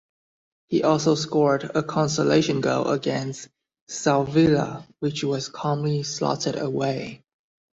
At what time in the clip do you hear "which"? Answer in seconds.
4.97-5.23